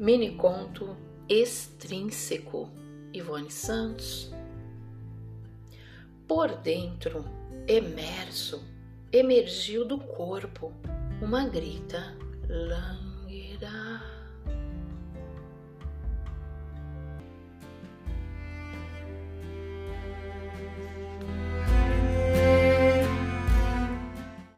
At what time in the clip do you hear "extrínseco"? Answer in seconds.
1.28-2.70